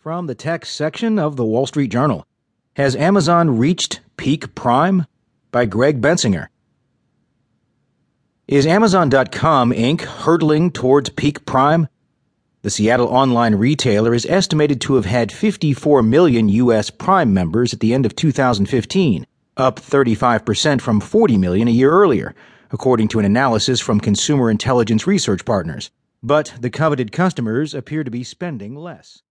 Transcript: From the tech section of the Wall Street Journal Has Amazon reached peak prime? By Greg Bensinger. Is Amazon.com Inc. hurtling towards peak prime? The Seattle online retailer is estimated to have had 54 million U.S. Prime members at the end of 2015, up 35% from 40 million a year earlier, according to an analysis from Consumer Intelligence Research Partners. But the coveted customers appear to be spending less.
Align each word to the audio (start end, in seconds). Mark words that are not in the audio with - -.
From 0.00 0.28
the 0.28 0.34
tech 0.36 0.64
section 0.64 1.18
of 1.18 1.34
the 1.34 1.44
Wall 1.44 1.66
Street 1.66 1.90
Journal 1.90 2.24
Has 2.76 2.94
Amazon 2.94 3.58
reached 3.58 3.98
peak 4.16 4.54
prime? 4.54 5.06
By 5.50 5.66
Greg 5.66 6.00
Bensinger. 6.00 6.46
Is 8.46 8.64
Amazon.com 8.64 9.72
Inc. 9.72 10.02
hurtling 10.02 10.70
towards 10.70 11.10
peak 11.10 11.44
prime? 11.44 11.88
The 12.62 12.70
Seattle 12.70 13.08
online 13.08 13.56
retailer 13.56 14.14
is 14.14 14.24
estimated 14.26 14.80
to 14.82 14.94
have 14.94 15.04
had 15.04 15.32
54 15.32 16.04
million 16.04 16.48
U.S. 16.48 16.90
Prime 16.90 17.34
members 17.34 17.74
at 17.74 17.80
the 17.80 17.92
end 17.92 18.06
of 18.06 18.14
2015, 18.14 19.26
up 19.56 19.80
35% 19.80 20.80
from 20.80 21.00
40 21.00 21.36
million 21.38 21.66
a 21.66 21.72
year 21.72 21.90
earlier, 21.90 22.36
according 22.70 23.08
to 23.08 23.18
an 23.18 23.24
analysis 23.24 23.80
from 23.80 23.98
Consumer 23.98 24.48
Intelligence 24.48 25.08
Research 25.08 25.44
Partners. 25.44 25.90
But 26.22 26.54
the 26.60 26.70
coveted 26.70 27.10
customers 27.10 27.74
appear 27.74 28.04
to 28.04 28.12
be 28.12 28.22
spending 28.22 28.76
less. 28.76 29.22